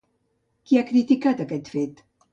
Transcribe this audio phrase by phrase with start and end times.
[0.71, 2.03] Qui ha criticat aquest fet?